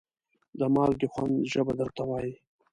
د 0.59 0.61
مالګې 0.75 1.07
خوند 1.13 1.35
ژبه 1.51 1.73
درته 1.79 2.03
وایي. 2.09 2.33